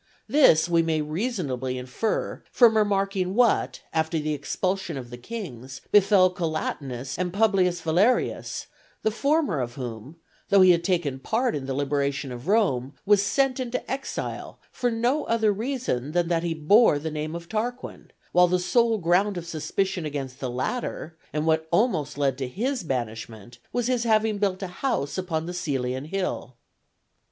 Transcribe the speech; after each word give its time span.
This 0.27 0.67
we 0.67 0.81
may 0.81 0.99
reasonably 0.99 1.77
infer 1.77 2.41
from 2.51 2.75
remarking 2.75 3.35
what, 3.35 3.81
after 3.93 4.17
the 4.17 4.33
expulsion 4.33 4.97
of 4.97 5.11
the 5.11 5.17
kings, 5.19 5.81
befell 5.91 6.31
Collatinus 6.31 7.19
and 7.19 7.31
Publius 7.31 7.81
Valerius; 7.81 8.65
the 9.03 9.11
former 9.11 9.59
of 9.59 9.75
whom, 9.75 10.15
though 10.49 10.61
he 10.61 10.71
had 10.71 10.83
taken 10.83 11.19
part 11.19 11.53
in 11.55 11.67
the 11.67 11.75
liberation 11.75 12.31
of 12.31 12.47
Rome, 12.47 12.95
was 13.05 13.21
sent 13.21 13.59
into 13.59 13.77
exile 13.91 14.57
for 14.71 14.89
no 14.89 15.25
other 15.25 15.53
reason 15.53 16.13
than 16.13 16.29
that 16.29 16.41
he 16.41 16.55
bore 16.55 16.97
the 16.97 17.11
name 17.11 17.35
of 17.35 17.47
Tarquin; 17.47 18.09
while 18.31 18.47
the 18.47 18.57
sole 18.57 18.97
ground 18.97 19.37
of 19.37 19.45
suspicion 19.45 20.03
against 20.03 20.39
the 20.39 20.49
latter, 20.49 21.15
and 21.31 21.45
what 21.45 21.67
almost 21.69 22.17
led 22.17 22.39
to 22.39 22.47
his 22.47 22.81
banishment, 22.81 23.59
was 23.71 23.85
his 23.85 24.03
having 24.05 24.39
built 24.39 24.63
a 24.63 24.67
house 24.81 25.19
upon 25.19 25.45
the 25.45 25.51
Cælian 25.53 26.07
hill. 26.07 26.55